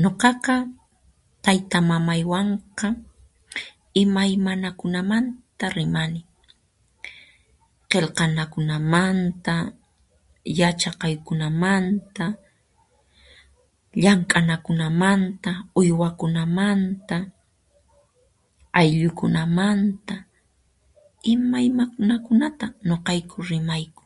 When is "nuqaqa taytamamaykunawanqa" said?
0.00-2.88